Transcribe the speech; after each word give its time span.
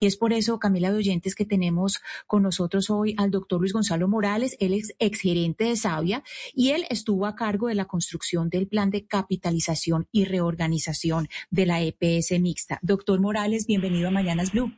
Y 0.00 0.06
es 0.06 0.16
por 0.16 0.32
eso, 0.32 0.60
Camila 0.60 0.92
de 0.92 0.98
Oyentes, 0.98 1.34
que 1.34 1.44
tenemos 1.44 2.00
con 2.28 2.44
nosotros 2.44 2.88
hoy 2.88 3.16
al 3.18 3.32
doctor 3.32 3.58
Luis 3.58 3.72
Gonzalo 3.72 4.06
Morales. 4.06 4.56
Él 4.60 4.72
es 4.72 4.94
exgerente 5.00 5.64
de 5.64 5.74
Sabia 5.74 6.22
y 6.54 6.70
él 6.70 6.84
estuvo 6.88 7.26
a 7.26 7.34
cargo 7.34 7.66
de 7.66 7.74
la 7.74 7.86
construcción 7.86 8.48
del 8.48 8.68
plan 8.68 8.90
de 8.90 9.08
capitalización 9.08 10.06
y 10.12 10.24
reorganización 10.24 11.26
de 11.50 11.66
la 11.66 11.82
EPS 11.82 12.38
mixta. 12.38 12.78
Doctor 12.80 13.20
Morales, 13.20 13.66
bienvenido 13.66 14.06
a 14.06 14.12
Mañanas 14.12 14.52
Blue. 14.52 14.70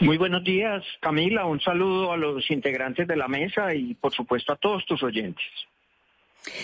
Muy 0.00 0.18
buenos 0.18 0.42
días, 0.42 0.82
Camila. 1.00 1.46
Un 1.46 1.60
saludo 1.60 2.10
a 2.10 2.16
los 2.16 2.50
integrantes 2.50 3.06
de 3.06 3.14
la 3.14 3.28
mesa 3.28 3.72
y, 3.76 3.94
por 3.94 4.12
supuesto, 4.12 4.52
a 4.52 4.56
todos 4.56 4.84
tus 4.86 5.04
oyentes. 5.04 5.44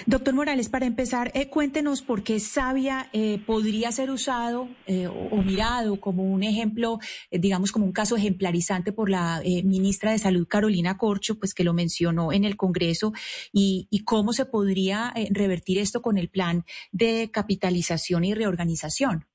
Doctor 0.07 0.35
Morales, 0.35 0.69
para 0.69 0.87
empezar, 0.87 1.31
eh, 1.35 1.49
cuéntenos 1.49 2.03
por 2.03 2.23
qué 2.23 2.39
Sabia 2.39 3.09
eh, 3.13 3.39
podría 3.47 3.91
ser 3.93 4.11
usado 4.11 4.69
eh, 4.87 5.07
o, 5.07 5.43
mirado 5.43 6.01
como 6.01 6.25
un 6.25 6.43
ejemplo, 6.43 6.99
digamos, 7.31 7.73
como 7.73 7.87
un 7.87 7.93
caso 7.93 8.17
ejemplarizante 8.17 8.93
por 8.93 9.09
la 9.09 9.41
ministra 9.65 10.13
de 10.13 10.19
Salud, 10.19 10.47
Carolina 10.47 10.99
Corcho, 10.99 11.39
pues 11.39 11.55
que 11.55 11.65
lo 11.65 11.73
mencionó 11.73 12.33
en 12.33 12.45
el 12.45 12.57
Congreso, 12.57 13.13
y, 13.53 13.89
y 13.91 14.05
cómo 14.05 14.33
se 14.33 14.45
podría 14.45 15.13
revertir 15.31 15.79
esto 15.79 16.03
con 16.03 16.19
el 16.19 16.29
plan 16.29 16.65
de 16.93 17.31
capitalización 17.33 18.25
y 18.25 18.35
reorganización. 18.35 19.27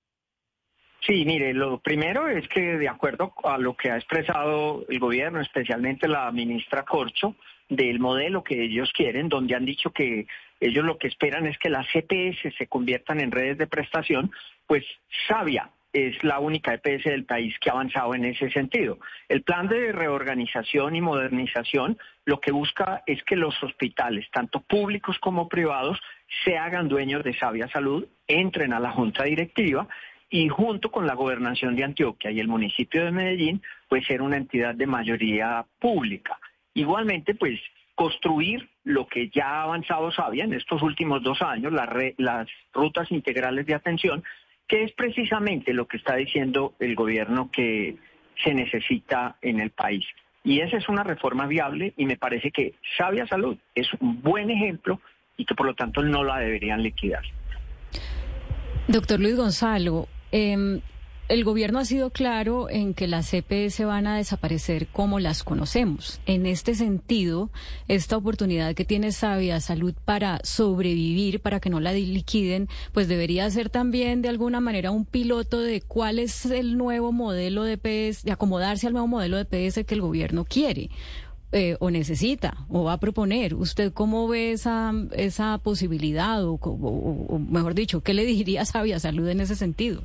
Sí, 1.05 1.23
mire, 1.25 1.53
lo 1.53 1.79
primero 1.79 2.27
es 2.27 2.47
que 2.47 2.61
de 2.61 2.89
acuerdo 2.89 3.33
a 3.43 3.57
lo 3.57 3.75
que 3.75 3.91
ha 3.91 3.95
expresado 3.95 4.85
el 4.89 4.99
gobierno, 4.99 5.39
especialmente 5.39 6.07
la 6.07 6.31
ministra 6.31 6.83
Corcho, 6.83 7.35
del 7.69 7.99
modelo 7.99 8.43
que 8.43 8.63
ellos 8.63 8.91
quieren, 8.93 9.29
donde 9.29 9.55
han 9.55 9.65
dicho 9.65 9.91
que 9.91 10.27
ellos 10.59 10.85
lo 10.85 10.97
que 10.97 11.07
esperan 11.07 11.47
es 11.47 11.57
que 11.57 11.69
las 11.69 11.87
EPS 11.93 12.55
se 12.57 12.67
conviertan 12.67 13.19
en 13.19 13.31
redes 13.31 13.57
de 13.57 13.67
prestación, 13.67 14.31
pues 14.67 14.85
Sabia 15.27 15.69
es 15.95 16.21
la 16.23 16.39
única 16.39 16.73
EPS 16.73 17.05
del 17.05 17.23
país 17.23 17.55
que 17.59 17.69
ha 17.69 17.73
avanzado 17.73 18.13
en 18.15 18.25
ese 18.25 18.49
sentido. 18.51 18.99
El 19.29 19.43
plan 19.43 19.67
de 19.67 19.93
reorganización 19.93 20.95
y 20.95 21.01
modernización 21.01 21.97
lo 22.25 22.41
que 22.41 22.51
busca 22.51 23.01
es 23.05 23.23
que 23.23 23.37
los 23.37 23.55
hospitales, 23.63 24.25
tanto 24.31 24.59
públicos 24.59 25.17
como 25.19 25.47
privados, 25.47 25.97
se 26.43 26.57
hagan 26.57 26.89
dueños 26.89 27.23
de 27.23 27.33
Sabia 27.37 27.69
Salud, 27.69 28.05
entren 28.27 28.73
a 28.73 28.79
la 28.79 28.91
junta 28.91 29.23
directiva 29.23 29.87
y 30.29 30.49
junto 30.49 30.91
con 30.91 31.07
la 31.07 31.13
gobernación 31.13 31.77
de 31.77 31.85
Antioquia 31.85 32.29
y 32.29 32.41
el 32.41 32.49
municipio 32.49 33.05
de 33.05 33.11
Medellín, 33.11 33.61
pues 33.87 34.05
ser 34.05 34.21
una 34.21 34.35
entidad 34.35 34.75
de 34.75 34.87
mayoría 34.87 35.65
pública. 35.79 36.37
Igualmente, 36.75 37.33
pues 37.33 37.59
construir 37.95 38.69
lo 38.83 39.07
que 39.07 39.29
ya 39.29 39.47
ha 39.47 39.63
avanzado 39.63 40.11
Sabia 40.11 40.43
en 40.43 40.53
estos 40.53 40.81
últimos 40.81 41.23
dos 41.23 41.41
años, 41.41 41.73
las 41.73 42.47
rutas 42.73 43.11
integrales 43.11 43.65
de 43.65 43.73
atención, 43.73 44.23
que 44.67 44.83
es 44.83 44.91
precisamente 44.91 45.73
lo 45.73 45.87
que 45.87 45.97
está 45.97 46.15
diciendo 46.15 46.73
el 46.79 46.95
gobierno 46.95 47.49
que 47.51 47.95
se 48.43 48.53
necesita 48.53 49.37
en 49.41 49.61
el 49.61 49.71
país. 49.71 50.05
Y 50.43 50.59
esa 50.59 50.77
es 50.77 50.89
una 50.89 51.03
reforma 51.03 51.47
viable 51.47 51.93
y 51.97 52.05
me 52.05 52.17
parece 52.17 52.51
que 52.51 52.75
Sabia 52.97 53.25
Salud 53.25 53.57
es 53.73 53.87
un 53.99 54.21
buen 54.21 54.51
ejemplo 54.51 54.99
y 55.37 55.45
que 55.45 55.55
por 55.55 55.65
lo 55.65 55.73
tanto 55.73 56.03
no 56.03 56.23
la 56.23 56.39
deberían 56.39 56.83
liquidar. 56.83 57.23
Doctor 58.87 59.19
Luis 59.19 59.35
Gonzalo, 59.35 60.07
eh, 60.31 60.81
el 61.27 61.43
gobierno 61.43 61.79
ha 61.79 61.85
sido 61.85 62.11
claro 62.11 62.69
en 62.69 62.93
que 62.93 63.07
las 63.07 63.31
CPS 63.31 63.83
van 63.85 64.05
a 64.05 64.17
desaparecer 64.17 64.87
como 64.87 65.19
las 65.19 65.43
conocemos. 65.43 66.19
En 66.27 66.45
este 66.45 66.75
sentido, 66.75 67.49
esta 67.87 68.15
oportunidad 68.15 68.75
que 68.75 68.85
tiene 68.85 69.11
Sabia 69.11 69.59
Salud 69.59 69.95
para 70.05 70.39
sobrevivir, 70.43 71.39
para 71.39 71.59
que 71.59 71.71
no 71.71 71.79
la 71.79 71.93
liquiden, 71.93 72.69
pues 72.93 73.07
debería 73.07 73.49
ser 73.49 73.71
también 73.71 74.21
de 74.21 74.29
alguna 74.29 74.59
manera 74.59 74.91
un 74.91 75.05
piloto 75.05 75.59
de 75.59 75.81
cuál 75.81 76.19
es 76.19 76.45
el 76.45 76.77
nuevo 76.77 77.11
modelo 77.11 77.63
de 77.63 77.77
PS, 77.77 78.23
de 78.23 78.31
acomodarse 78.31 78.85
al 78.85 78.93
nuevo 78.93 79.07
modelo 79.07 79.37
de 79.37 79.45
PS 79.45 79.83
que 79.83 79.95
el 79.95 80.01
gobierno 80.01 80.45
quiere. 80.45 80.89
Eh, 81.51 81.77
o 81.79 81.89
necesita 81.89 82.65
o 82.69 82.83
va 82.83 82.93
a 82.93 82.99
proponer. 82.99 83.53
¿Usted 83.53 83.93
cómo 83.93 84.27
ve 84.27 84.51
esa, 84.51 84.91
esa 85.13 85.57
posibilidad 85.59 86.43
o, 86.43 86.55
o 86.55 87.39
mejor 87.39 87.75
dicho, 87.75 88.01
qué 88.01 88.13
le 88.13 88.25
diría 88.25 88.65
Sabia 88.65 88.99
Salud 88.99 89.27
en 89.29 89.39
ese 89.39 89.55
sentido? 89.55 90.03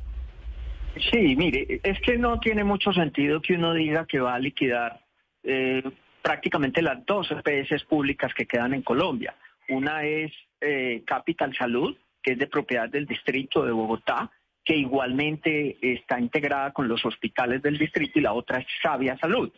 Sí, 0.97 1.35
mire, 1.35 1.79
es 1.83 1.99
que 2.01 2.17
no 2.17 2.39
tiene 2.39 2.63
mucho 2.63 2.91
sentido 2.91 3.41
que 3.41 3.53
uno 3.53 3.73
diga 3.73 4.05
que 4.05 4.19
va 4.19 4.35
a 4.35 4.39
liquidar 4.39 4.99
eh, 5.43 5.83
prácticamente 6.21 6.81
las 6.81 7.05
dos 7.05 7.31
EPS 7.31 7.83
públicas 7.85 8.33
que 8.33 8.45
quedan 8.45 8.73
en 8.73 8.81
Colombia. 8.81 9.35
Una 9.69 10.03
es 10.03 10.31
eh, 10.59 11.03
Capital 11.05 11.55
Salud, 11.55 11.95
que 12.21 12.33
es 12.33 12.37
de 12.37 12.47
propiedad 12.47 12.89
del 12.89 13.05
distrito 13.05 13.65
de 13.65 13.71
Bogotá, 13.71 14.29
que 14.63 14.75
igualmente 14.75 15.77
está 15.81 16.19
integrada 16.19 16.71
con 16.71 16.87
los 16.87 17.03
hospitales 17.05 17.61
del 17.61 17.77
distrito, 17.77 18.19
y 18.19 18.21
la 18.21 18.33
otra 18.33 18.59
es 18.59 18.67
Sabia 18.81 19.17
Salud. 19.17 19.51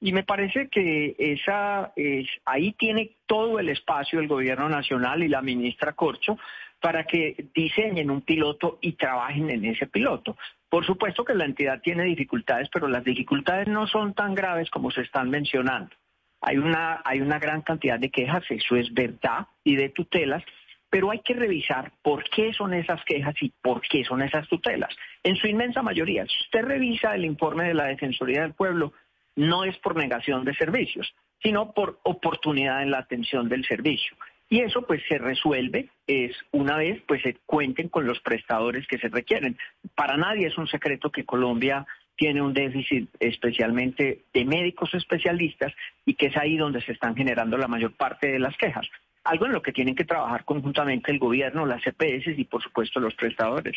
Y 0.00 0.12
me 0.12 0.22
parece 0.22 0.68
que 0.68 1.14
esa 1.18 1.92
es, 1.96 2.26
ahí 2.44 2.72
tiene 2.72 3.10
todo 3.26 3.58
el 3.58 3.68
espacio 3.68 4.20
el 4.20 4.28
gobierno 4.28 4.68
nacional 4.68 5.22
y 5.22 5.28
la 5.28 5.42
ministra 5.42 5.92
Corcho 5.92 6.38
para 6.80 7.04
que 7.04 7.46
diseñen 7.54 8.10
un 8.10 8.22
piloto 8.22 8.78
y 8.80 8.92
trabajen 8.92 9.50
en 9.50 9.64
ese 9.64 9.86
piloto. 9.86 10.36
Por 10.68 10.84
supuesto 10.84 11.24
que 11.24 11.34
la 11.34 11.44
entidad 11.44 11.80
tiene 11.80 12.04
dificultades, 12.04 12.68
pero 12.72 12.88
las 12.88 13.04
dificultades 13.04 13.68
no 13.68 13.86
son 13.86 14.14
tan 14.14 14.34
graves 14.34 14.70
como 14.70 14.90
se 14.90 15.02
están 15.02 15.30
mencionando. 15.30 15.94
Hay 16.40 16.58
una, 16.58 17.00
hay 17.04 17.20
una 17.20 17.38
gran 17.38 17.62
cantidad 17.62 17.98
de 17.98 18.10
quejas, 18.10 18.44
eso 18.50 18.76
es 18.76 18.92
verdad, 18.92 19.46
y 19.64 19.76
de 19.76 19.88
tutelas, 19.88 20.44
pero 20.90 21.10
hay 21.10 21.20
que 21.20 21.34
revisar 21.34 21.92
por 22.02 22.24
qué 22.24 22.52
son 22.52 22.74
esas 22.74 23.02
quejas 23.04 23.34
y 23.40 23.52
por 23.62 23.80
qué 23.82 24.04
son 24.04 24.22
esas 24.22 24.48
tutelas. 24.48 24.94
En 25.22 25.36
su 25.36 25.46
inmensa 25.46 25.82
mayoría, 25.82 26.24
si 26.26 26.38
usted 26.44 26.62
revisa 26.64 27.14
el 27.14 27.24
informe 27.24 27.64
de 27.64 27.74
la 27.74 27.86
Defensoría 27.86 28.42
del 28.42 28.54
Pueblo, 28.54 28.92
no 29.36 29.64
es 29.64 29.76
por 29.78 29.96
negación 29.96 30.44
de 30.44 30.54
servicios, 30.54 31.14
sino 31.42 31.72
por 31.72 32.00
oportunidad 32.04 32.82
en 32.82 32.90
la 32.90 32.98
atención 32.98 33.48
del 33.48 33.64
servicio. 33.64 34.16
Y 34.50 34.60
eso 34.60 34.82
pues 34.82 35.02
se 35.08 35.18
resuelve 35.18 35.90
es 36.06 36.34
una 36.52 36.76
vez 36.76 37.02
pues 37.06 37.22
se 37.22 37.36
cuenten 37.44 37.88
con 37.88 38.06
los 38.06 38.20
prestadores 38.20 38.86
que 38.86 38.98
se 38.98 39.08
requieren. 39.08 39.58
Para 39.94 40.16
nadie 40.16 40.46
es 40.46 40.56
un 40.56 40.66
secreto 40.66 41.10
que 41.10 41.24
Colombia 41.24 41.86
tiene 42.16 42.42
un 42.42 42.54
déficit 42.54 43.08
especialmente 43.20 44.22
de 44.32 44.44
médicos 44.44 44.92
especialistas 44.94 45.72
y 46.04 46.14
que 46.14 46.26
es 46.26 46.36
ahí 46.36 46.56
donde 46.56 46.80
se 46.80 46.92
están 46.92 47.14
generando 47.14 47.56
la 47.56 47.68
mayor 47.68 47.92
parte 47.92 48.32
de 48.32 48.38
las 48.38 48.56
quejas. 48.56 48.86
Algo 49.22 49.46
en 49.46 49.52
lo 49.52 49.62
que 49.62 49.72
tienen 49.72 49.94
que 49.94 50.04
trabajar 50.04 50.44
conjuntamente 50.44 51.12
el 51.12 51.18
gobierno, 51.18 51.66
las 51.66 51.86
EPS 51.86 52.38
y 52.38 52.44
por 52.44 52.62
supuesto 52.62 52.98
los 53.00 53.14
prestadores. 53.14 53.76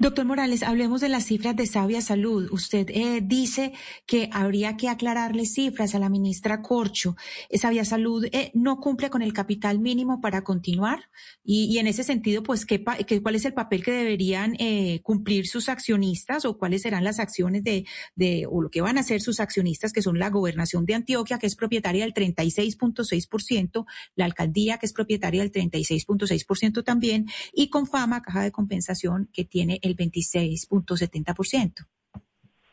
Doctor 0.00 0.24
Morales, 0.24 0.64
hablemos 0.64 1.00
de 1.00 1.08
las 1.08 1.26
cifras 1.26 1.54
de 1.54 1.66
Sabia 1.66 2.00
Salud. 2.00 2.48
Usted 2.50 2.90
eh, 2.90 3.20
dice 3.22 3.72
que 4.04 4.28
habría 4.32 4.76
que 4.76 4.88
aclararle 4.88 5.46
cifras 5.46 5.94
a 5.94 6.00
la 6.00 6.08
ministra 6.08 6.60
Corcho. 6.60 7.16
Eh, 7.48 7.58
Sabia 7.58 7.84
Salud 7.84 8.24
eh, 8.32 8.50
no 8.54 8.80
cumple 8.80 9.10
con 9.10 9.22
el 9.22 9.32
capital 9.32 9.78
mínimo 9.78 10.20
para 10.20 10.42
continuar 10.42 11.08
y, 11.44 11.78
en 11.78 11.86
ese 11.86 12.02
sentido, 12.02 12.42
pues, 12.42 12.66
¿qué, 12.66 12.82
¿cuál 12.82 13.34
es 13.34 13.44
el 13.44 13.54
papel 13.54 13.84
que 13.84 13.92
deberían 13.92 14.56
cumplir 15.02 15.46
sus 15.46 15.68
accionistas 15.68 16.44
o 16.44 16.58
cuáles 16.58 16.82
serán 16.82 17.04
las 17.04 17.18
acciones 17.18 17.62
de, 17.64 17.86
de, 18.14 18.46
o 18.48 18.62
lo 18.62 18.70
que 18.70 18.80
van 18.80 18.98
a 18.98 19.00
hacer 19.00 19.20
sus 19.20 19.40
accionistas, 19.40 19.92
que 19.92 20.02
son 20.02 20.18
la 20.18 20.30
gobernación 20.30 20.84
de 20.84 20.94
Antioquia, 20.94 21.38
que 21.38 21.46
es 21.46 21.56
propietaria 21.56 22.04
del 22.04 22.14
36.6%, 22.14 23.86
la 24.16 24.24
alcaldía, 24.24 24.78
que 24.78 24.86
es 24.86 24.92
propietaria 24.92 25.42
del 25.42 25.52
36.6% 25.52 26.84
también, 26.84 27.26
y 27.52 27.70
con 27.70 27.86
fama, 27.86 28.22
caja 28.22 28.42
de 28.42 28.52
compensación, 28.52 29.28
que 29.32 29.44
tiene 29.44 29.59
tiene 29.60 29.78
el 29.82 29.94
26.70%. 29.94 31.86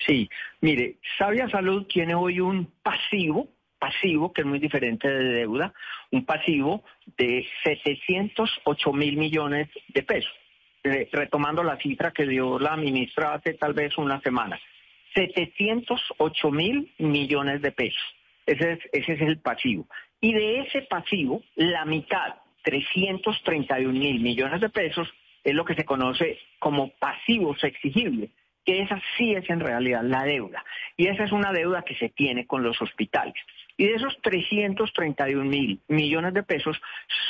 Sí, 0.05 0.29
mire, 0.61 0.99
Sabia 1.17 1.49
Salud 1.49 1.85
tiene 1.85 2.15
hoy 2.15 2.39
un 2.39 2.71
pasivo, 2.81 3.49
pasivo 3.77 4.31
que 4.31 4.41
es 4.41 4.47
muy 4.47 4.59
diferente 4.59 5.09
de 5.09 5.33
deuda, 5.33 5.73
un 6.11 6.23
pasivo 6.25 6.85
de 7.17 7.45
708 7.63 8.93
mil 8.93 9.17
millones 9.17 9.67
de 9.89 10.03
pesos. 10.03 10.31
retomando 11.11 11.61
la 11.63 11.75
cifra 11.77 12.11
que 12.11 12.25
dio 12.25 12.57
la 12.57 12.77
ministra 12.77 13.33
hace 13.33 13.55
tal 13.55 13.73
vez 13.73 13.97
una 13.97 14.21
semana. 14.21 14.57
708 15.13 16.51
mil 16.51 16.93
millones 16.99 17.61
de 17.61 17.73
pesos. 17.73 18.15
Ese 18.45 18.73
es, 18.73 18.79
ese 18.93 19.13
es 19.13 19.21
el 19.21 19.39
pasivo. 19.39 19.87
Y 20.21 20.31
de 20.33 20.61
ese 20.61 20.83
pasivo, 20.83 21.43
la 21.55 21.83
mitad, 21.83 22.35
331 22.63 23.91
mil 23.91 24.21
millones 24.21 24.61
de 24.61 24.69
pesos, 24.69 25.09
es 25.47 25.55
lo 25.55 25.63
que 25.63 25.75
se 25.75 25.85
conoce 25.85 26.39
como 26.59 26.89
pasivos 26.99 27.63
exigibles, 27.63 28.31
que 28.65 28.81
esa 28.81 29.01
sí 29.17 29.33
es 29.33 29.49
en 29.49 29.61
realidad 29.61 30.03
la 30.03 30.25
deuda. 30.25 30.61
Y 30.97 31.07
esa 31.07 31.23
es 31.23 31.31
una 31.31 31.53
deuda 31.53 31.83
que 31.83 31.95
se 31.95 32.09
tiene 32.09 32.45
con 32.45 32.63
los 32.63 32.81
hospitales. 32.81 33.33
Y 33.77 33.85
de 33.85 33.93
esos 33.93 34.17
331 34.21 35.45
mil 35.45 35.79
millones 35.87 36.33
de 36.33 36.43
pesos, 36.43 36.75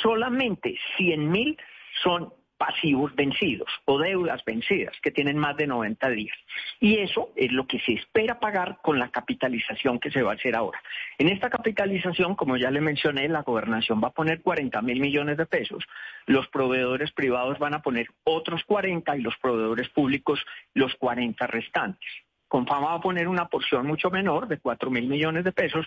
solamente 0.02 0.76
100 0.96 1.30
mil 1.30 1.56
son 2.02 2.32
pasivos 2.58 3.14
vencidos 3.14 3.68
o 3.84 3.98
deudas 3.98 4.44
vencidas 4.44 4.94
que 5.00 5.12
tienen 5.12 5.38
más 5.38 5.56
de 5.56 5.66
90 5.66 6.10
días. 6.10 6.36
Y 6.80 6.98
eso 6.98 7.30
es 7.36 7.52
lo 7.52 7.66
que 7.66 7.78
se 7.80 7.92
espera 7.92 8.40
pagar 8.40 8.80
con 8.82 8.98
la 8.98 9.10
capitalización 9.10 9.98
que 10.00 10.10
se 10.10 10.22
va 10.22 10.32
a 10.32 10.34
hacer 10.34 10.56
ahora. 10.56 10.82
En 11.16 11.28
esta 11.28 11.48
capitalización, 11.48 12.34
como 12.34 12.56
ya 12.56 12.70
le 12.70 12.80
mencioné, 12.80 13.28
la 13.28 13.42
gobernación 13.42 14.02
va 14.02 14.08
a 14.08 14.12
poner 14.12 14.42
40 14.42 14.82
mil 14.82 15.00
millones 15.00 15.36
de 15.36 15.46
pesos, 15.46 15.84
los 16.26 16.48
proveedores 16.48 17.12
privados 17.12 17.58
van 17.58 17.74
a 17.74 17.82
poner 17.82 18.08
otros 18.24 18.62
40 18.64 19.16
y 19.16 19.22
los 19.22 19.36
proveedores 19.38 19.88
públicos 19.90 20.44
los 20.74 20.94
40 20.96 21.46
restantes. 21.46 22.10
Confama 22.48 22.88
va 22.88 22.94
a 22.94 23.00
poner 23.00 23.28
una 23.28 23.46
porción 23.46 23.86
mucho 23.86 24.10
menor, 24.10 24.48
de 24.48 24.58
4 24.58 24.90
mil 24.90 25.06
millones 25.06 25.44
de 25.44 25.52
pesos, 25.52 25.86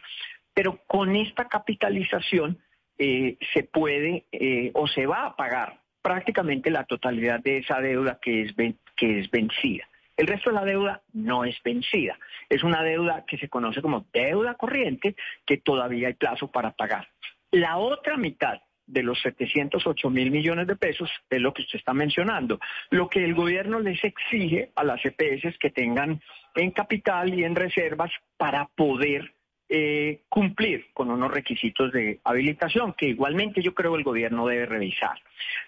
pero 0.54 0.80
con 0.88 1.16
esta 1.16 1.48
capitalización 1.48 2.60
eh, 2.98 3.38
se 3.54 3.64
puede 3.64 4.26
eh, 4.32 4.72
o 4.76 4.88
se 4.88 5.08
va 5.08 5.26
a 5.26 5.36
pagar 5.36 5.81
prácticamente 6.02 6.70
la 6.70 6.84
totalidad 6.86 7.40
de 7.40 7.60
esa 7.60 7.80
deuda 7.80 8.20
que 8.22 8.44
es, 8.44 8.56
que 8.96 9.20
es 9.20 9.30
vencida. 9.32 9.88
El 10.18 10.28
resto 10.28 10.50
de 10.50 10.56
la 10.56 10.66
deuda 10.66 11.02
no 11.14 11.46
es 11.46 11.56
vencida. 11.64 12.18
Es 12.50 12.64
una 12.64 12.84
deuda 12.84 13.26
que 13.26 13.38
se 13.38 13.50
conoce 13.50 13.82
como 13.82 14.06
deuda 14.14 14.56
corriente 14.56 15.16
que 15.46 15.58
todavía 15.58 16.10
hay 16.10 16.14
plazo 16.14 16.52
para 16.52 16.72
pagar. 16.72 17.08
La 17.52 17.78
otra 17.78 18.18
mitad 18.18 18.62
de 18.86 19.04
los 19.04 19.20
708 19.22 20.10
mil 20.10 20.32
millones 20.32 20.68
de 20.68 20.76
pesos 20.76 21.10
es 21.30 21.42
lo 21.42 21.54
que 21.54 21.62
usted 21.62 21.80
está 21.80 21.94
mencionando. 21.94 22.60
Lo 22.90 23.10
que 23.10 23.24
el 23.24 23.34
gobierno 23.34 23.80
les 23.80 24.04
exige 24.04 24.72
a 24.76 24.84
las 24.84 25.04
EPS 25.06 25.58
que 25.58 25.70
tengan 25.70 26.22
en 26.56 26.72
capital 26.72 27.34
y 27.34 27.44
en 27.44 27.56
reservas 27.56 28.12
para 28.38 28.68
poder 28.76 29.34
eh, 29.74 30.20
cumplir 30.28 30.88
con 30.94 31.10
unos 31.10 31.32
requisitos 31.32 31.94
de 31.94 32.20
habilitación 32.26 32.92
que 32.92 33.08
igualmente 33.08 33.62
yo 33.62 33.74
creo 33.74 33.96
el 33.96 34.04
gobierno 34.04 34.46
debe 34.46 34.66
revisar. 34.66 35.18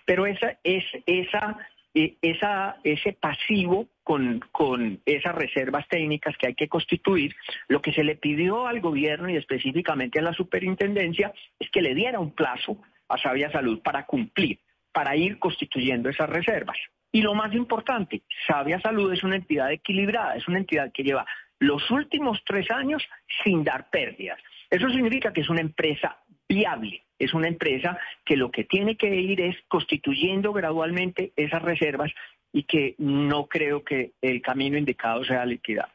Pero 0.04 0.26
esa, 0.26 0.58
es, 0.62 0.84
esa, 1.06 1.58
eh, 1.94 2.16
esa, 2.22 2.76
ese 2.84 3.14
pasivo 3.14 3.88
con, 4.04 4.42
con 4.52 5.00
esas 5.06 5.34
reservas 5.34 5.88
técnicas 5.88 6.36
que 6.38 6.48
hay 6.48 6.54
que 6.54 6.68
constituir, 6.68 7.34
lo 7.70 7.82
que 7.82 7.94
se 7.94 8.04
le 8.04 8.18
pidió 8.18 8.68
al 8.68 8.82
gobierno 8.82 9.30
y 9.30 9.38
específicamente 9.38 10.20
a 10.20 10.24
la 10.24 10.34
superintendencia 10.34 11.32
es 11.58 11.70
que 11.70 11.82
le 11.82 11.96
diera 11.96 12.20
un 12.20 12.32
plazo 12.32 12.78
a 13.08 13.18
Sabia 13.18 13.54
Salud 13.54 13.80
para 13.82 14.06
cumplir, 14.06 14.60
para 14.92 15.16
ir 15.16 15.40
constituyendo 15.40 16.10
esas 16.10 16.30
reservas. 16.30 16.78
Y 17.10 17.22
lo 17.22 17.36
más 17.36 17.54
importante, 17.54 18.24
Sabia 18.48 18.82
Salud 18.82 19.14
es 19.14 19.24
una 19.24 19.38
entidad 19.38 19.72
equilibrada, 19.72 20.36
es 20.36 20.46
una 20.50 20.58
entidad 20.58 20.92
que 20.92 21.04
lleva 21.04 21.26
los 21.64 21.90
últimos 21.92 22.44
tres 22.46 22.70
años 22.72 23.02
sin 23.44 23.64
dar 23.64 23.90
pérdidas. 23.90 24.40
Eso 24.70 24.90
significa 24.90 25.32
que 25.32 25.42
es 25.42 25.50
una 25.50 25.62
empresa 25.62 26.18
viable, 26.48 27.04
es 27.18 27.34
una 27.34 27.48
empresa 27.48 27.98
que 28.26 28.36
lo 28.36 28.52
que 28.52 28.66
tiene 28.66 28.98
que 28.98 29.16
ir 29.16 29.40
es 29.40 29.56
constituyendo 29.68 30.52
gradualmente 30.52 31.32
esas 31.36 31.62
reservas 31.62 32.12
y 32.52 32.64
que 32.64 32.96
no 32.98 33.48
creo 33.48 33.84
que 33.84 34.12
el 34.22 34.42
camino 34.42 34.78
indicado 34.78 35.24
sea 35.24 35.46
liquidar. 35.46 35.90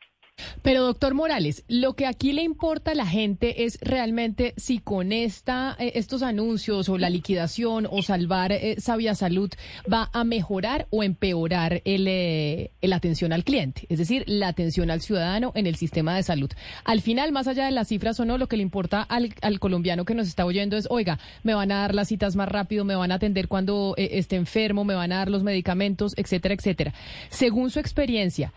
Pero 0.62 0.82
doctor 0.82 1.14
Morales, 1.14 1.64
lo 1.69 1.94
que 1.94 2.06
aquí 2.06 2.32
le 2.32 2.43
importa 2.43 2.93
a 2.93 2.94
la 2.94 3.06
gente 3.06 3.64
es 3.64 3.79
realmente 3.81 4.55
si 4.56 4.79
con 4.79 5.12
esta, 5.12 5.76
eh, 5.79 5.93
estos 5.94 6.23
anuncios 6.23 6.88
o 6.88 6.99
la 6.99 7.11
liquidación 7.11 7.87
o 7.90 8.02
salvar 8.02 8.52
eh, 8.52 8.76
Sabia 8.79 9.14
Salud 9.14 9.50
va 9.93 10.11
a 10.12 10.25
mejorar 10.25 10.87
o 10.90 11.02
empeorar 11.02 11.82
el, 11.85 12.06
eh, 12.08 12.70
la 12.81 12.96
atención 12.96 13.32
al 13.32 13.44
cliente, 13.44 13.87
es 13.88 13.99
decir, 13.99 14.25
la 14.26 14.49
atención 14.49 14.90
al 14.90 15.00
ciudadano 15.00 15.52
en 15.55 15.67
el 15.67 15.76
sistema 15.76 16.17
de 16.17 16.23
salud. 16.23 16.50
Al 16.85 17.00
final, 17.00 17.32
más 17.32 17.49
allá 17.49 17.67
de 17.67 17.73
las 17.73 17.88
cifras 17.88 18.19
o 18.20 18.25
no, 18.25 18.38
lo 18.38 18.49
que 18.49 18.56
le 18.56 18.62
importa 18.62 19.02
al, 19.02 19.35
al 19.43 19.61
colombiano 19.61 20.05
que 20.05 20.14
nos 20.14 20.29
está 20.29 20.44
oyendo 20.44 20.76
es, 20.76 20.87
oiga, 20.90 21.19
me 21.43 21.55
van 21.55 21.73
a 21.73 21.81
dar 21.81 21.94
las 21.94 22.08
citas 22.08 22.37
más 22.37 22.49
rápido, 22.49 22.85
me 22.85 22.96
van 22.96 23.12
a 23.12 23.17
atender 23.17 23.49
cuando 23.49 23.94
esté 23.96 24.37
enfermo, 24.37 24.85
me 24.85 24.94
van 24.94 25.12
a 25.12 25.17
dar 25.17 25.31
los 25.31 25.43
medicamentos, 25.43 26.14
etcétera, 26.17 26.55
etcétera. 26.55 26.94
Según 27.31 27.70
su 27.70 27.81
experiencia, 27.81 28.52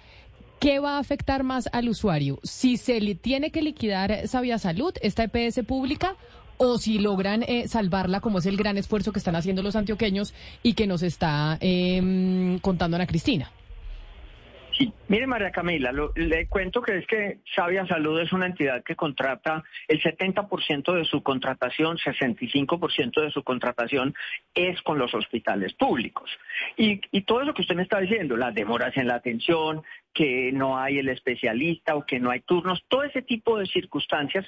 ¿Qué 0.62 0.78
va 0.78 0.98
a 0.98 1.00
afectar 1.00 1.44
más 1.44 1.68
al 1.74 1.90
usuario? 1.90 2.40
Si 2.44 2.78
se 2.78 3.02
le 3.02 3.16
tiene 3.16 3.50
que 3.50 3.64
liquidar 3.64 4.28
Sabia 4.28 4.60
Salud, 4.60 4.94
esta 5.02 5.24
EPS 5.24 5.66
pública, 5.66 6.16
o 6.58 6.78
si 6.78 7.00
logran 7.00 7.42
eh, 7.42 7.68
salvarla, 7.68 8.22
como 8.22 8.38
es 8.38 8.46
el 8.46 8.58
gran 8.58 8.78
esfuerzo 8.78 9.12
que 9.12 9.18
están 9.18 9.36
haciendo 9.36 9.64
los 9.64 9.76
antioqueños 9.76 10.36
y 10.62 10.74
que 10.74 10.86
nos 10.86 11.02
está 11.02 11.58
eh, 11.62 12.60
contando 12.62 12.96
Ana 12.96 13.08
Cristina. 13.08 13.52
Mire, 15.08 15.28
María 15.28 15.52
Camila, 15.52 15.92
le 16.16 16.48
cuento 16.48 16.82
que 16.82 16.98
es 16.98 17.08
que 17.08 17.40
Sabia 17.56 17.86
Salud 17.86 18.20
es 18.20 18.32
una 18.32 18.46
entidad 18.46 18.84
que 18.84 18.96
contrata 18.96 19.64
el 19.88 20.02
70% 20.02 20.94
de 20.94 21.06
su 21.06 21.22
contratación, 21.22 21.98
65% 21.98 23.22
de 23.22 23.32
su 23.32 23.44
contratación 23.44 24.14
es 24.54 24.82
con 24.82 24.98
los 24.98 25.14
hospitales 25.14 25.74
públicos. 25.74 26.30
Y, 26.78 27.02
y 27.12 27.22
todo 27.22 27.42
eso 27.42 27.54
que 27.54 27.62
usted 27.62 27.76
me 27.76 27.84
está 27.84 28.00
diciendo, 28.00 28.38
las 28.38 28.56
demoras 28.56 28.96
en 28.98 29.08
la 29.08 29.16
atención, 29.16 29.84
que 30.14 30.52
no 30.52 30.78
hay 30.78 31.00
el 31.00 31.10
especialista 31.10 31.96
o 31.96 32.06
que 32.06 32.20
no 32.20 32.32
hay 32.32 32.42
turnos, 32.42 32.84
todo 32.88 33.04
ese 33.04 33.22
tipo 33.22 33.58
de 33.58 33.66
circunstancias 33.66 34.46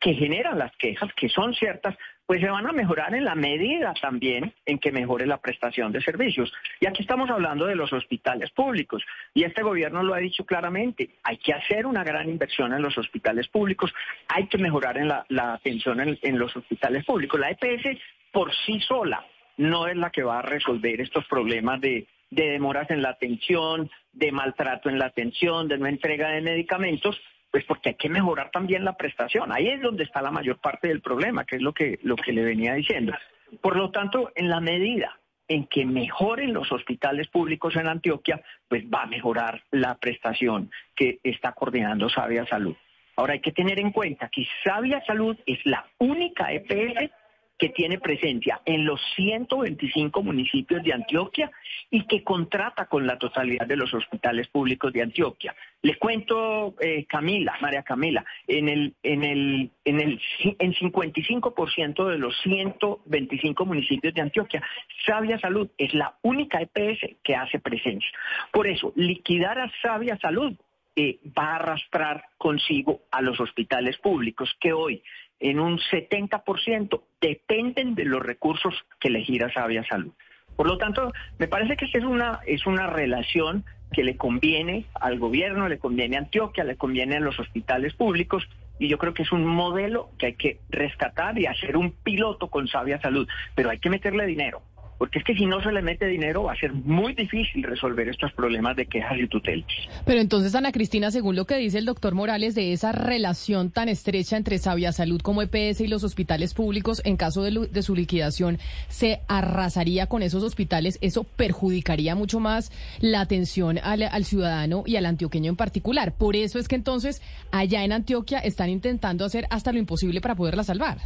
que 0.00 0.14
generan 0.14 0.58
las 0.58 0.74
quejas, 0.76 1.12
que 1.14 1.28
son 1.28 1.54
ciertas, 1.54 1.96
pues 2.26 2.40
se 2.40 2.50
van 2.50 2.66
a 2.66 2.72
mejorar 2.72 3.14
en 3.14 3.24
la 3.24 3.34
medida 3.34 3.94
también 4.00 4.52
en 4.66 4.78
que 4.78 4.90
mejore 4.90 5.26
la 5.26 5.38
prestación 5.38 5.92
de 5.92 6.00
servicios. 6.00 6.52
Y 6.80 6.86
aquí 6.86 7.02
estamos 7.02 7.30
hablando 7.30 7.66
de 7.66 7.76
los 7.76 7.92
hospitales 7.92 8.50
públicos. 8.50 9.02
Y 9.32 9.44
este 9.44 9.62
gobierno 9.62 10.02
lo 10.02 10.14
ha 10.14 10.18
dicho 10.18 10.44
claramente, 10.44 11.10
hay 11.22 11.38
que 11.38 11.52
hacer 11.52 11.86
una 11.86 12.02
gran 12.02 12.28
inversión 12.28 12.72
en 12.72 12.82
los 12.82 12.98
hospitales 12.98 13.46
públicos, 13.48 13.94
hay 14.28 14.48
que 14.48 14.58
mejorar 14.58 14.98
en 14.98 15.08
la, 15.08 15.24
atención 15.54 16.00
en, 16.00 16.38
los 16.38 16.54
hospitales 16.56 17.04
públicos. 17.04 17.38
La 17.38 17.50
EPS 17.50 17.98
por 18.32 18.52
sí 18.66 18.80
sola 18.80 19.24
no 19.56 19.86
es 19.86 19.96
la 19.96 20.10
que 20.10 20.22
va 20.22 20.40
a 20.40 20.42
resolver 20.42 21.00
estos 21.00 21.24
problemas 21.26 21.80
de, 21.80 22.06
de 22.30 22.50
demoras 22.50 22.90
en 22.90 23.02
la 23.02 23.10
atención, 23.10 23.88
de 24.12 24.32
maltrato 24.32 24.90
en 24.90 24.98
la 24.98 25.06
atención, 25.06 25.68
de 25.68 25.78
no 25.78 25.86
entrega 25.86 26.30
de 26.30 26.40
medicamentos, 26.40 27.20
pues 27.56 27.64
porque 27.64 27.88
hay 27.88 27.94
que 27.94 28.10
mejorar 28.10 28.50
también 28.50 28.84
la 28.84 28.98
prestación. 28.98 29.50
Ahí 29.50 29.68
es 29.68 29.80
donde 29.80 30.04
está 30.04 30.20
la 30.20 30.30
mayor 30.30 30.58
parte 30.58 30.88
del 30.88 31.00
problema, 31.00 31.46
que 31.46 31.56
es 31.56 31.62
lo 31.62 31.72
que, 31.72 31.98
lo 32.02 32.14
que 32.14 32.34
le 32.34 32.44
venía 32.44 32.74
diciendo. 32.74 33.14
Por 33.62 33.76
lo 33.76 33.90
tanto, 33.90 34.30
en 34.34 34.50
la 34.50 34.60
medida 34.60 35.18
en 35.48 35.66
que 35.66 35.86
mejoren 35.86 36.52
los 36.52 36.70
hospitales 36.70 37.28
públicos 37.28 37.74
en 37.76 37.88
Antioquia, 37.88 38.42
pues 38.68 38.84
va 38.84 39.04
a 39.04 39.06
mejorar 39.06 39.62
la 39.70 39.94
prestación 39.94 40.70
que 40.94 41.18
está 41.22 41.52
coordinando 41.52 42.10
Sabia 42.10 42.44
Salud. 42.44 42.76
Ahora 43.16 43.32
hay 43.32 43.40
que 43.40 43.52
tener 43.52 43.80
en 43.80 43.90
cuenta 43.90 44.28
que 44.28 44.46
Sabia 44.62 45.02
Salud 45.06 45.38
es 45.46 45.64
la 45.64 45.86
única 45.96 46.52
EPS 46.52 47.10
que 47.58 47.70
tiene 47.70 47.98
presencia 47.98 48.60
en 48.64 48.84
los 48.84 49.00
125 49.14 50.22
municipios 50.22 50.82
de 50.82 50.92
Antioquia 50.92 51.50
y 51.90 52.06
que 52.06 52.22
contrata 52.22 52.86
con 52.86 53.06
la 53.06 53.18
totalidad 53.18 53.66
de 53.66 53.76
los 53.76 53.92
hospitales 53.94 54.48
públicos 54.48 54.92
de 54.92 55.02
Antioquia. 55.02 55.54
Le 55.82 55.96
cuento, 55.96 56.74
eh, 56.80 57.06
Camila, 57.06 57.56
María 57.60 57.82
Camila, 57.82 58.24
en 58.46 58.68
el, 58.68 58.94
en 59.02 59.24
el, 59.24 59.70
en 59.84 60.00
el, 60.00 60.20
en 60.58 60.74
55% 60.74 62.10
de 62.10 62.18
los 62.18 62.36
125 62.42 63.64
municipios 63.64 64.12
de 64.12 64.20
Antioquia, 64.20 64.62
Sabia 65.06 65.38
Salud 65.38 65.70
es 65.78 65.94
la 65.94 66.16
única 66.22 66.60
EPS 66.60 67.16
que 67.22 67.34
hace 67.34 67.58
presencia. 67.58 68.10
Por 68.52 68.66
eso, 68.66 68.92
liquidar 68.96 69.58
a 69.58 69.70
Sabia 69.80 70.18
Salud 70.18 70.54
eh, 70.98 71.18
va 71.38 71.52
a 71.52 71.56
arrastrar 71.56 72.24
consigo 72.38 73.02
a 73.10 73.20
los 73.20 73.38
hospitales 73.38 73.98
públicos 73.98 74.50
que 74.58 74.72
hoy 74.72 75.02
en 75.40 75.60
un 75.60 75.78
70% 75.78 77.02
dependen 77.20 77.94
de 77.94 78.04
los 78.04 78.22
recursos 78.22 78.74
que 79.00 79.10
le 79.10 79.22
gira 79.22 79.52
Sabia 79.52 79.84
Salud. 79.84 80.12
Por 80.56 80.66
lo 80.66 80.78
tanto, 80.78 81.12
me 81.38 81.48
parece 81.48 81.76
que 81.76 81.86
es 81.92 82.04
una, 82.04 82.40
es 82.46 82.66
una 82.66 82.86
relación 82.86 83.64
que 83.92 84.02
le 84.02 84.16
conviene 84.16 84.86
al 84.94 85.18
gobierno, 85.18 85.68
le 85.68 85.78
conviene 85.78 86.16
a 86.16 86.20
Antioquia, 86.20 86.64
le 86.64 86.76
conviene 86.76 87.16
a 87.16 87.20
los 87.20 87.38
hospitales 87.38 87.94
públicos 87.94 88.48
y 88.78 88.88
yo 88.88 88.98
creo 88.98 89.14
que 89.14 89.22
es 89.22 89.32
un 89.32 89.44
modelo 89.44 90.10
que 90.18 90.26
hay 90.26 90.34
que 90.34 90.60
rescatar 90.70 91.38
y 91.38 91.46
hacer 91.46 91.76
un 91.76 91.92
piloto 91.92 92.48
con 92.48 92.68
Sabia 92.68 93.00
Salud, 93.00 93.28
pero 93.54 93.70
hay 93.70 93.78
que 93.78 93.90
meterle 93.90 94.26
dinero 94.26 94.62
porque 94.98 95.18
es 95.18 95.24
que 95.24 95.34
si 95.34 95.46
no 95.46 95.62
se 95.62 95.72
le 95.72 95.82
mete 95.82 96.06
dinero 96.06 96.44
va 96.44 96.52
a 96.52 96.56
ser 96.56 96.72
muy 96.72 97.14
difícil 97.14 97.62
resolver 97.62 98.08
estos 98.08 98.32
problemas 98.32 98.76
de 98.76 98.86
quejas 98.86 99.18
y 99.18 99.26
tutelas. 99.26 99.66
Pero 100.04 100.20
entonces, 100.20 100.54
Ana 100.54 100.72
Cristina, 100.72 101.10
según 101.10 101.36
lo 101.36 101.44
que 101.44 101.56
dice 101.56 101.78
el 101.78 101.84
doctor 101.84 102.14
Morales 102.14 102.54
de 102.54 102.72
esa 102.72 102.92
relación 102.92 103.70
tan 103.70 103.88
estrecha 103.88 104.36
entre 104.36 104.58
Sabia 104.58 104.92
Salud 104.92 105.20
como 105.20 105.42
EPS 105.42 105.80
y 105.82 105.86
los 105.86 106.04
hospitales 106.04 106.54
públicos, 106.54 107.02
en 107.04 107.16
caso 107.16 107.42
de, 107.42 107.82
su 107.82 107.94
liquidación, 107.94 108.58
se 108.88 109.20
arrasaría 109.28 110.06
con 110.06 110.22
esos 110.22 110.42
hospitales, 110.42 110.98
eso 111.00 111.24
perjudicaría 111.24 112.14
mucho 112.14 112.40
más 112.40 112.72
la 113.00 113.20
atención 113.20 113.78
al 113.78 114.24
ciudadano 114.24 114.84
y 114.86 114.96
al 114.96 115.06
antioqueño 115.06 115.50
en 115.50 115.56
particular. 115.56 116.12
Por 116.12 116.36
eso 116.36 116.58
es 116.58 116.68
que 116.68 116.76
entonces 116.76 117.22
allá 117.50 117.84
en 117.84 117.92
Antioquia 117.92 118.38
están 118.38 118.70
intentando 118.70 119.24
hacer 119.24 119.46
hasta 119.50 119.72
lo 119.72 119.78
imposible 119.78 120.20
para 120.20 120.34
poderla 120.34 120.64
salvar. 120.64 120.98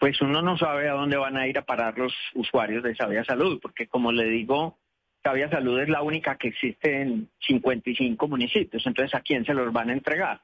Pues 0.00 0.20
uno 0.22 0.42
no 0.42 0.58
sabe 0.58 0.88
a 0.88 0.94
dónde 0.94 1.16
van 1.16 1.36
a 1.36 1.46
ir 1.46 1.56
a 1.56 1.62
parar 1.62 1.96
los 1.96 2.12
usuarios 2.34 2.82
de 2.82 2.96
Sabia 2.96 3.22
Salud, 3.22 3.60
porque 3.62 3.86
como 3.86 4.10
le 4.10 4.24
digo, 4.24 4.76
Sabia 5.22 5.48
Salud 5.48 5.78
es 5.78 5.88
la 5.88 6.02
única 6.02 6.36
que 6.36 6.48
existe 6.48 7.00
en 7.00 7.28
55 7.46 8.26
municipios, 8.26 8.84
entonces 8.88 9.14
¿a 9.14 9.20
quién 9.20 9.44
se 9.44 9.54
los 9.54 9.72
van 9.72 9.90
a 9.90 9.92
entregar? 9.92 10.40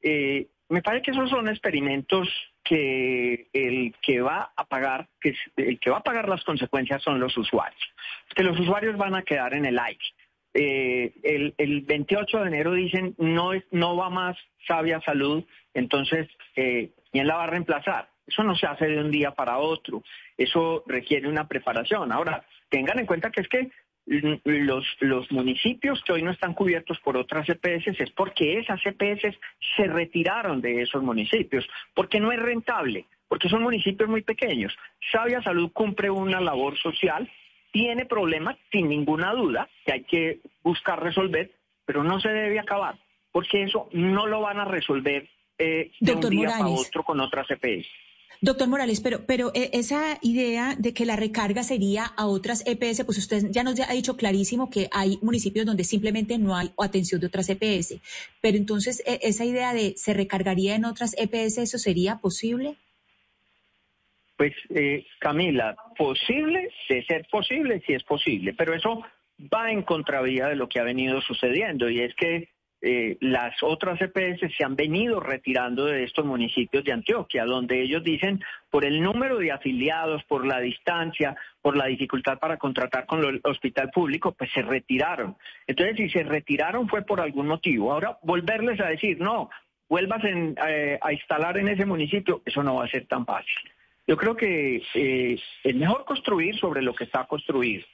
Eh, 0.00 0.48
me 0.68 0.82
parece 0.82 1.04
que 1.04 1.10
esos 1.10 1.30
son 1.30 1.48
experimentos 1.48 2.28
que 2.62 3.48
el 3.52 3.94
que 4.00 4.20
va 4.20 4.52
a 4.56 4.64
pagar, 4.64 5.08
que 5.20 5.34
el 5.56 5.78
que 5.78 5.90
va 5.90 5.98
a 5.98 6.02
pagar 6.02 6.28
las 6.28 6.42
consecuencias 6.44 7.02
son 7.02 7.20
los 7.20 7.36
usuarios, 7.36 7.82
que 8.34 8.42
los 8.42 8.58
usuarios 8.58 8.96
van 8.96 9.14
a 9.14 9.22
quedar 9.22 9.54
en 9.54 9.66
el 9.66 9.78
aire. 9.78 10.04
Eh, 10.56 11.12
el, 11.58 11.80
28 11.80 12.38
de 12.38 12.46
enero 12.46 12.72
dicen 12.72 13.14
no 13.18 13.52
es, 13.52 13.64
no 13.72 13.96
va 13.96 14.08
más 14.08 14.36
Sabia 14.66 15.00
Salud, 15.00 15.44
entonces 15.74 16.28
eh, 16.54 16.92
quién 17.10 17.26
la 17.26 17.36
va 17.36 17.44
a 17.44 17.48
reemplazar. 17.48 18.08
Eso 18.26 18.42
no 18.42 18.54
se 18.56 18.66
hace 18.66 18.86
de 18.86 19.00
un 19.00 19.10
día 19.10 19.32
para 19.32 19.58
otro. 19.58 20.02
Eso 20.38 20.82
requiere 20.86 21.28
una 21.28 21.46
preparación. 21.46 22.10
Ahora 22.10 22.44
tengan 22.70 22.98
en 22.98 23.06
cuenta 23.06 23.30
que 23.30 23.42
es 23.42 23.48
que 23.48 23.70
los, 24.06 24.84
los 25.00 25.32
municipios 25.32 26.02
que 26.04 26.12
hoy 26.12 26.22
no 26.22 26.30
están 26.30 26.54
cubiertos 26.54 26.98
por 27.00 27.16
otras 27.16 27.48
EPS 27.48 27.98
es 27.98 28.10
porque 28.10 28.58
esas 28.58 28.80
EPS 28.84 29.36
se 29.76 29.86
retiraron 29.86 30.60
de 30.60 30.82
esos 30.82 31.02
municipios, 31.02 31.66
porque 31.94 32.20
no 32.20 32.30
es 32.30 32.38
rentable, 32.38 33.06
porque 33.28 33.48
son 33.48 33.62
municipios 33.62 34.08
muy 34.08 34.22
pequeños. 34.22 34.76
Sabia 35.10 35.42
Salud 35.42 35.70
cumple 35.72 36.10
una 36.10 36.40
labor 36.40 36.76
social, 36.78 37.30
tiene 37.72 38.04
problemas 38.06 38.56
sin 38.70 38.88
ninguna 38.88 39.32
duda 39.32 39.68
que 39.84 39.92
hay 39.92 40.04
que 40.04 40.40
buscar 40.62 41.02
resolver, 41.02 41.50
pero 41.86 42.04
no 42.04 42.20
se 42.20 42.28
debe 42.28 42.58
acabar, 42.58 42.98
porque 43.32 43.62
eso 43.62 43.88
no 43.92 44.26
lo 44.26 44.40
van 44.40 44.60
a 44.60 44.64
resolver 44.64 45.28
eh, 45.58 45.92
de 46.00 46.12
un 46.12 46.30
día 46.30 46.48
para 46.48 46.66
otro 46.66 47.04
con 47.04 47.20
otras 47.20 47.50
EPS. 47.50 47.86
Doctor 48.40 48.68
Morales, 48.68 49.00
pero, 49.00 49.24
pero 49.26 49.50
eh, 49.54 49.70
esa 49.72 50.18
idea 50.22 50.74
de 50.78 50.92
que 50.92 51.06
la 51.06 51.16
recarga 51.16 51.62
sería 51.62 52.04
a 52.04 52.26
otras 52.26 52.64
EPS, 52.66 53.04
pues 53.04 53.18
usted 53.18 53.44
ya 53.50 53.62
nos 53.62 53.78
ha 53.80 53.92
dicho 53.92 54.16
clarísimo 54.16 54.70
que 54.70 54.88
hay 54.92 55.18
municipios 55.22 55.66
donde 55.66 55.84
simplemente 55.84 56.38
no 56.38 56.56
hay 56.56 56.70
atención 56.78 57.20
de 57.20 57.28
otras 57.28 57.48
EPS. 57.48 58.00
Pero 58.40 58.56
entonces, 58.56 59.02
e, 59.06 59.20
esa 59.22 59.44
idea 59.44 59.72
de 59.72 59.94
se 59.96 60.14
recargaría 60.14 60.74
en 60.74 60.84
otras 60.84 61.14
EPS, 61.18 61.58
¿eso 61.58 61.78
sería 61.78 62.16
posible? 62.16 62.76
Pues, 64.36 64.52
eh, 64.70 65.06
Camila, 65.20 65.76
posible, 65.96 66.70
de 66.88 67.04
ser 67.04 67.26
posible, 67.30 67.82
sí 67.86 67.94
es 67.94 68.02
posible, 68.02 68.52
pero 68.52 68.74
eso 68.74 69.02
va 69.52 69.70
en 69.70 69.82
contravía 69.82 70.48
de 70.48 70.56
lo 70.56 70.68
que 70.68 70.80
ha 70.80 70.84
venido 70.84 71.20
sucediendo 71.20 71.88
y 71.88 72.00
es 72.00 72.14
que 72.14 72.53
eh, 72.86 73.16
las 73.20 73.62
otras 73.62 73.98
EPS 73.98 74.54
se 74.54 74.62
han 74.62 74.76
venido 74.76 75.18
retirando 75.18 75.86
de 75.86 76.04
estos 76.04 76.26
municipios 76.26 76.84
de 76.84 76.92
Antioquia, 76.92 77.46
donde 77.46 77.80
ellos 77.80 78.04
dicen 78.04 78.44
por 78.68 78.84
el 78.84 79.02
número 79.02 79.38
de 79.38 79.50
afiliados, 79.52 80.22
por 80.24 80.46
la 80.46 80.60
distancia, 80.60 81.34
por 81.62 81.78
la 81.78 81.86
dificultad 81.86 82.38
para 82.38 82.58
contratar 82.58 83.06
con 83.06 83.24
el 83.24 83.40
hospital 83.44 83.90
público, 83.90 84.32
pues 84.32 84.50
se 84.52 84.60
retiraron. 84.60 85.34
Entonces, 85.66 85.96
si 85.96 86.10
se 86.10 86.24
retiraron 86.24 86.86
fue 86.86 87.00
por 87.00 87.22
algún 87.22 87.46
motivo. 87.46 87.90
Ahora, 87.90 88.18
volverles 88.22 88.78
a 88.80 88.88
decir, 88.88 89.18
no, 89.18 89.48
vuelvas 89.88 90.22
eh, 90.22 90.98
a 91.00 91.10
instalar 91.10 91.56
en 91.56 91.68
ese 91.68 91.86
municipio, 91.86 92.42
eso 92.44 92.62
no 92.62 92.74
va 92.74 92.84
a 92.84 92.88
ser 92.88 93.06
tan 93.06 93.24
fácil. 93.24 93.70
Yo 94.06 94.18
creo 94.18 94.36
que 94.36 94.82
eh, 94.92 95.40
es 95.62 95.74
mejor 95.74 96.04
construir 96.04 96.54
sobre 96.58 96.82
lo 96.82 96.94
que 96.94 97.04
está 97.04 97.24
construido 97.24 97.86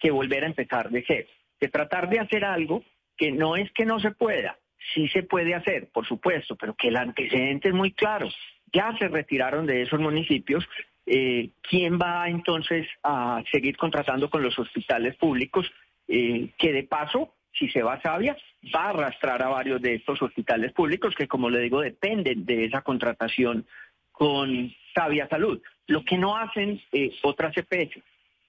que 0.00 0.10
volver 0.10 0.44
a 0.44 0.46
empezar 0.46 0.88
de 0.88 1.04
cero, 1.06 1.28
que 1.60 1.68
tratar 1.68 2.08
de 2.08 2.20
hacer 2.20 2.46
algo 2.46 2.82
que 3.18 3.32
no 3.32 3.56
es 3.56 3.70
que 3.72 3.84
no 3.84 4.00
se 4.00 4.12
pueda, 4.12 4.58
sí 4.94 5.08
se 5.08 5.22
puede 5.22 5.54
hacer, 5.54 5.88
por 5.88 6.06
supuesto, 6.06 6.56
pero 6.56 6.74
que 6.74 6.88
el 6.88 6.96
antecedente 6.96 7.68
es 7.68 7.74
muy 7.74 7.92
claro. 7.92 8.28
Ya 8.72 8.96
se 8.98 9.08
retiraron 9.08 9.66
de 9.66 9.82
esos 9.82 10.00
municipios. 10.00 10.66
Eh, 11.06 11.50
¿Quién 11.62 11.98
va 11.98 12.28
entonces 12.28 12.86
a 13.02 13.42
seguir 13.50 13.76
contratando 13.76 14.30
con 14.30 14.42
los 14.42 14.58
hospitales 14.58 15.16
públicos? 15.16 15.70
Eh, 16.06 16.50
que 16.58 16.72
de 16.72 16.84
paso, 16.84 17.34
si 17.52 17.68
se 17.68 17.82
va 17.82 18.00
Sabia, 18.00 18.36
va 18.74 18.84
a 18.84 18.90
arrastrar 18.90 19.42
a 19.42 19.48
varios 19.48 19.80
de 19.82 19.96
estos 19.96 20.20
hospitales 20.22 20.72
públicos 20.72 21.14
que, 21.14 21.28
como 21.28 21.50
le 21.50 21.60
digo, 21.60 21.80
dependen 21.80 22.44
de 22.44 22.66
esa 22.66 22.82
contratación 22.82 23.66
con 24.12 24.72
Sabia 24.94 25.28
Salud. 25.28 25.60
Lo 25.86 26.04
que 26.04 26.18
no 26.18 26.36
hacen 26.36 26.80
eh, 26.92 27.10
otras 27.22 27.56
EPS. 27.56 27.98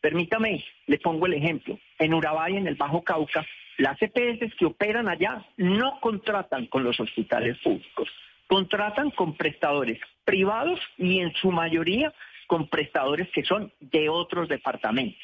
Permítame, 0.02 0.64
le 0.88 0.98
pongo 0.98 1.26
el 1.26 1.34
ejemplo. 1.34 1.78
En 1.98 2.14
Urabay, 2.14 2.58
en 2.58 2.68
el 2.68 2.76
Bajo 2.76 3.04
Cauca, 3.04 3.46
las 3.78 4.02
EPS 4.02 4.56
que 4.56 4.66
operan 4.66 5.08
allá 5.08 5.46
no 5.58 6.00
contratan 6.00 6.68
con 6.68 6.84
los 6.84 7.00
hospitales 7.00 7.58
públicos, 7.60 8.10
contratan 8.48 9.12
con 9.12 9.36
prestadores 9.36 10.00
privados 10.24 10.80
y 10.98 11.20
en 11.20 11.34
su 11.36 11.52
mayoría 11.52 12.14
con 12.48 12.68
prestadores 12.68 13.30
que 13.30 13.44
son 13.44 13.72
de 13.80 14.10
otros 14.10 14.50
departamentos. 14.50 15.24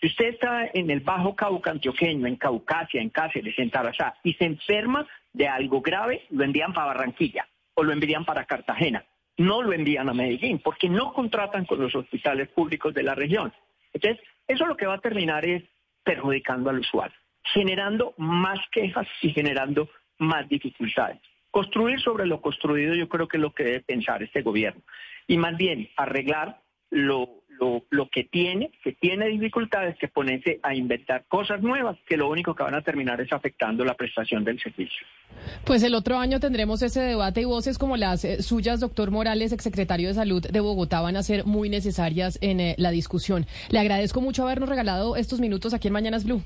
Si 0.00 0.08
usted 0.08 0.26
está 0.26 0.70
en 0.74 0.90
el 0.90 1.00
Bajo 1.00 1.34
Cauca 1.34 1.70
antioqueño, 1.70 2.26
en 2.26 2.36
Caucasia, 2.36 3.00
en 3.00 3.08
Cáceres, 3.08 3.58
en 3.58 3.70
Tarazá, 3.70 4.14
y 4.22 4.34
se 4.34 4.44
enferma 4.44 5.06
de 5.32 5.48
algo 5.48 5.80
grave, 5.80 6.26
lo 6.30 6.44
envían 6.44 6.72
para 6.72 6.88
Barranquilla 6.88 7.48
o 7.74 7.82
lo 7.82 7.92
envían 7.92 8.24
para 8.24 8.44
Cartagena. 8.44 9.04
No 9.38 9.62
lo 9.62 9.72
envían 9.72 10.08
a 10.08 10.14
Medellín 10.14 10.60
porque 10.60 10.88
no 10.88 11.12
contratan 11.12 11.64
con 11.64 11.80
los 11.80 11.94
hospitales 11.94 12.48
públicos 12.48 12.92
de 12.94 13.02
la 13.02 13.14
región. 13.14 13.52
Entonces, 13.92 14.24
eso 14.46 14.66
lo 14.66 14.76
que 14.76 14.86
va 14.86 14.94
a 14.94 15.00
terminar 15.00 15.44
es 15.44 15.62
perjudicando 16.04 16.70
al 16.70 16.80
usuario 16.80 17.16
generando 17.52 18.14
más 18.16 18.58
quejas 18.70 19.06
y 19.22 19.30
generando 19.30 19.88
más 20.18 20.48
dificultades. 20.48 21.20
Construir 21.50 22.00
sobre 22.00 22.26
lo 22.26 22.40
construido 22.40 22.94
yo 22.94 23.08
creo 23.08 23.28
que 23.28 23.36
es 23.36 23.42
lo 23.42 23.52
que 23.52 23.64
debe 23.64 23.80
pensar 23.80 24.22
este 24.22 24.42
gobierno. 24.42 24.82
Y 25.26 25.38
más 25.38 25.56
bien 25.56 25.88
arreglar 25.96 26.60
lo, 27.58 27.84
lo, 27.90 28.08
que 28.08 28.24
tiene, 28.24 28.70
que 28.82 28.92
tiene 28.92 29.26
dificultades, 29.28 29.96
que 29.98 30.08
ponerse 30.08 30.60
a 30.62 30.74
inventar 30.74 31.24
cosas 31.28 31.62
nuevas, 31.62 31.96
que 32.06 32.16
lo 32.16 32.28
único 32.28 32.54
que 32.54 32.62
van 32.62 32.74
a 32.74 32.82
terminar 32.82 33.20
es 33.20 33.32
afectando 33.32 33.84
la 33.84 33.94
prestación 33.94 34.44
del 34.44 34.60
servicio. 34.60 35.06
Pues 35.64 35.82
el 35.82 35.94
otro 35.94 36.18
año 36.18 36.40
tendremos 36.40 36.82
ese 36.82 37.00
debate 37.00 37.40
y 37.40 37.44
voces 37.44 37.78
como 37.78 37.96
las 37.96 38.24
eh, 38.24 38.42
suyas, 38.42 38.80
doctor 38.80 39.10
Morales, 39.10 39.52
exsecretario 39.52 40.08
de 40.08 40.14
Salud 40.14 40.42
de 40.42 40.60
Bogotá, 40.60 41.00
van 41.00 41.16
a 41.16 41.22
ser 41.22 41.44
muy 41.44 41.68
necesarias 41.68 42.38
en 42.40 42.60
eh, 42.60 42.74
la 42.78 42.90
discusión. 42.90 43.46
Le 43.70 43.78
agradezco 43.78 44.20
mucho 44.20 44.44
habernos 44.44 44.68
regalado 44.68 45.16
estos 45.16 45.40
minutos 45.40 45.74
aquí 45.74 45.88
en 45.88 45.94
Mañanas 45.94 46.24
Blue. 46.24 46.42